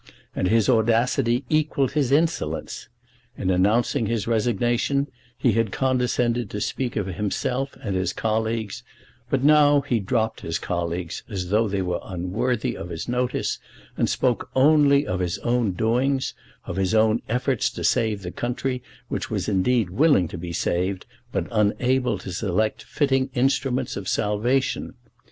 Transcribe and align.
And 0.35 0.47
his 0.47 0.67
audacity 0.67 1.43
equalled 1.47 1.91
his 1.91 2.11
insolence. 2.11 2.87
In 3.37 3.51
announcing 3.51 4.07
his 4.07 4.25
resignation, 4.25 5.07
he 5.37 5.51
had 5.51 5.71
condescended 5.71 6.49
to 6.49 6.59
speak 6.59 6.95
of 6.95 7.05
himself 7.05 7.77
and 7.83 7.95
his 7.95 8.11
colleagues; 8.11 8.81
but 9.29 9.43
now 9.43 9.81
he 9.81 9.99
dropped 9.99 10.41
his 10.41 10.57
colleagues 10.57 11.21
as 11.29 11.49
though 11.49 11.67
they 11.67 11.83
were 11.83 11.99
unworthy 12.03 12.75
of 12.75 12.89
his 12.89 13.07
notice, 13.07 13.59
and 13.95 14.09
spoke 14.09 14.49
only 14.55 15.05
of 15.05 15.19
his 15.19 15.37
own 15.43 15.73
doings, 15.73 16.33
of 16.65 16.77
his 16.77 16.95
own 16.95 17.21
efforts 17.29 17.69
to 17.69 17.83
save 17.83 18.23
the 18.23 18.31
country, 18.31 18.81
which 19.07 19.29
was 19.29 19.47
indeed 19.47 19.91
willing 19.91 20.27
to 20.29 20.37
be 20.39 20.51
saved, 20.51 21.05
but 21.31 21.45
unable 21.51 22.17
to 22.17 22.31
select 22.33 22.81
fitting 22.81 23.29
instruments 23.35 23.95
of 23.95 24.07
salvation. 24.07 24.95